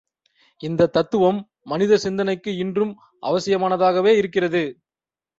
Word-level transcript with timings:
இந்தத் 0.61 0.93
தத்துவம் 0.93 1.39
மனித 1.63 1.97
சிந்தனைக்கு 1.97 2.51
இன்றும் 2.55 2.93
அவசியமானதாகவே 3.23 4.13
இருக்கிறது. 4.15 4.63